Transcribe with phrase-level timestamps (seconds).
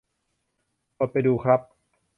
[0.97, 1.59] กดไปดูครับ